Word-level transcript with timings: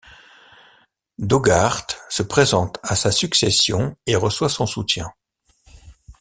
Daugaard 1.19 1.85
se 2.09 2.23
présente 2.23 2.79
à 2.81 2.95
sa 2.95 3.11
succession 3.11 3.95
et 4.07 4.15
reçoit 4.15 4.49
son 4.49 4.65
soutien. 4.65 5.05